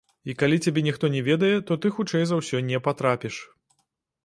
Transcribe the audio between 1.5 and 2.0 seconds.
то ты